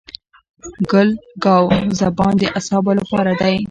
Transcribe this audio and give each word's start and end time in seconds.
ګل 0.91 1.09
ګاو 1.43 1.65
زبان 1.99 2.33
د 2.39 2.43
اعصابو 2.55 2.91
لپاره 2.99 3.31
دی. 3.41 3.55